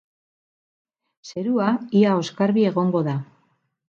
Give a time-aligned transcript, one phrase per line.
[1.31, 1.67] Zerua
[1.99, 3.15] ia oskarbi egongo da.